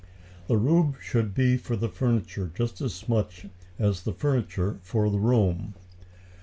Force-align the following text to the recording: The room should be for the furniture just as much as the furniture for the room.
The 0.47 0.57
room 0.57 0.95
should 0.99 1.35
be 1.35 1.57
for 1.57 1.75
the 1.75 1.87
furniture 1.87 2.49
just 2.55 2.81
as 2.81 3.07
much 3.07 3.45
as 3.77 4.01
the 4.01 4.13
furniture 4.13 4.79
for 4.81 5.11
the 5.11 5.19
room. 5.19 5.75